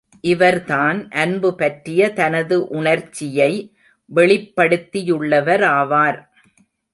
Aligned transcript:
இவர்தான் 0.23 1.11
அன்பு 1.13 1.55
பற்றிய 1.55 2.13
தனது 2.13 2.69
உணர்ச்சியை 2.69 3.71
வெளிப்படுத்தியுள்ளவராவார்! 4.11 6.29